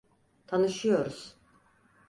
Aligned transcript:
Tanışıyoruz. 0.47 1.35